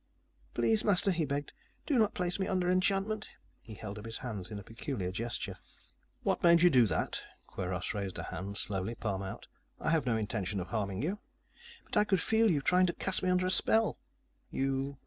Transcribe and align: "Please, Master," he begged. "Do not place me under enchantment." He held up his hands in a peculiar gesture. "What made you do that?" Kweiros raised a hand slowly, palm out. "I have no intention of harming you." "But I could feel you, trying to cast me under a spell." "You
"Please, 0.55 0.83
Master," 0.83 1.11
he 1.11 1.25
begged. 1.25 1.53
"Do 1.85 1.99
not 1.99 2.15
place 2.15 2.39
me 2.39 2.47
under 2.47 2.71
enchantment." 2.71 3.27
He 3.61 3.75
held 3.75 3.99
up 3.99 4.05
his 4.05 4.17
hands 4.17 4.49
in 4.49 4.57
a 4.57 4.63
peculiar 4.63 5.11
gesture. 5.11 5.57
"What 6.23 6.41
made 6.41 6.63
you 6.63 6.71
do 6.71 6.87
that?" 6.87 7.21
Kweiros 7.47 7.93
raised 7.93 8.17
a 8.17 8.23
hand 8.23 8.57
slowly, 8.57 8.95
palm 8.95 9.21
out. 9.21 9.45
"I 9.79 9.91
have 9.91 10.07
no 10.07 10.17
intention 10.17 10.59
of 10.59 10.69
harming 10.69 11.03
you." 11.03 11.19
"But 11.85 11.97
I 11.97 12.03
could 12.03 12.19
feel 12.19 12.49
you, 12.49 12.61
trying 12.61 12.87
to 12.87 12.93
cast 12.93 13.21
me 13.21 13.29
under 13.29 13.45
a 13.45 13.51
spell." 13.51 13.99
"You 14.49 14.97